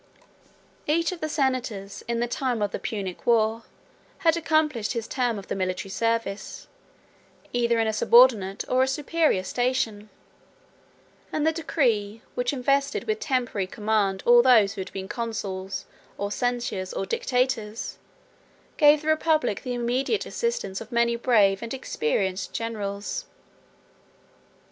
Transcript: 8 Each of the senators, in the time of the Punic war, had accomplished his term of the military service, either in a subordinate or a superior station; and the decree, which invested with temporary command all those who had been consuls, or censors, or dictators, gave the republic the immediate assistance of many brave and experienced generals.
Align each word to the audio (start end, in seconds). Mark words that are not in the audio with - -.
8 0.87 0.97
Each 0.99 1.11
of 1.11 1.19
the 1.19 1.29
senators, 1.29 2.03
in 2.07 2.19
the 2.19 2.27
time 2.27 2.63
of 2.63 2.71
the 2.71 2.79
Punic 2.79 3.27
war, 3.27 3.61
had 4.25 4.35
accomplished 4.35 4.93
his 4.93 5.07
term 5.07 5.37
of 5.37 5.45
the 5.47 5.55
military 5.55 5.91
service, 5.91 6.65
either 7.53 7.77
in 7.77 7.85
a 7.85 7.93
subordinate 7.93 8.65
or 8.67 8.81
a 8.81 8.87
superior 8.87 9.43
station; 9.43 10.09
and 11.31 11.45
the 11.45 11.51
decree, 11.51 12.23
which 12.33 12.51
invested 12.51 13.03
with 13.03 13.19
temporary 13.19 13.67
command 13.67 14.23
all 14.25 14.41
those 14.41 14.73
who 14.73 14.81
had 14.81 14.91
been 14.91 15.07
consuls, 15.07 15.85
or 16.17 16.31
censors, 16.31 16.93
or 16.93 17.05
dictators, 17.05 17.99
gave 18.77 19.03
the 19.03 19.07
republic 19.07 19.61
the 19.61 19.75
immediate 19.75 20.25
assistance 20.25 20.81
of 20.81 20.91
many 20.91 21.15
brave 21.15 21.61
and 21.61 21.75
experienced 21.75 22.53
generals. 22.53 23.27